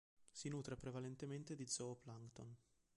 Si 0.31 0.49
nutre 0.49 0.75
prevalentemente 0.75 1.53
di 1.53 1.67
zooplancton. 1.67 2.55